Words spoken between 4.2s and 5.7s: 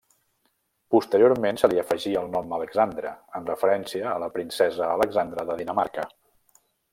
la princesa Alexandra de